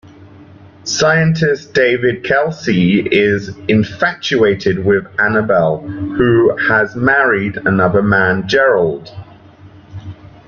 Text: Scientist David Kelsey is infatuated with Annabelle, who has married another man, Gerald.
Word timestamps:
Scientist 0.83 1.75
David 1.75 2.23
Kelsey 2.23 3.01
is 3.01 3.49
infatuated 3.67 4.83
with 4.83 5.05
Annabelle, 5.19 5.79
who 5.81 6.57
has 6.57 6.95
married 6.95 7.57
another 7.67 8.01
man, 8.01 8.47
Gerald. 8.47 9.15